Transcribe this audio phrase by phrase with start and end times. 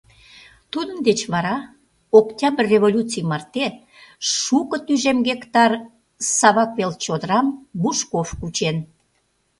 [0.71, 1.55] Тудын деч вара
[2.19, 3.65] Октябрь революций марте
[4.33, 5.71] шуко тӱжем гектар
[6.37, 7.47] Савак вел чодырам
[7.81, 8.77] Бушков кучен.